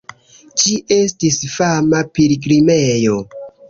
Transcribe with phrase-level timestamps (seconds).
[0.61, 3.27] Ĝi estis fama pilgrimejo.